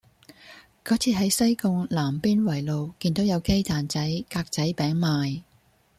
[0.83, 5.43] 嗰次喺西貢南邊圍路見到有雞蛋仔格仔餅賣